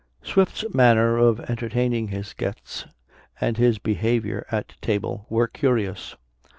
[0.23, 2.87] Swift's manner of entertaining his guests,
[3.39, 6.15] and his behavior at table, were curious.